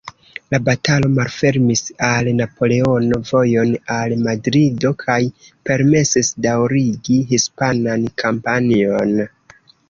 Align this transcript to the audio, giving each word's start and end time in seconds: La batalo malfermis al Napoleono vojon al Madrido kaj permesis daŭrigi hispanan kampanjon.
La 0.53 0.59
batalo 0.67 1.09
malfermis 1.17 1.83
al 2.07 2.29
Napoleono 2.37 3.19
vojon 3.31 3.73
al 3.97 4.15
Madrido 4.29 4.93
kaj 5.03 5.19
permesis 5.71 6.33
daŭrigi 6.47 7.19
hispanan 7.35 8.09
kampanjon. 8.25 9.15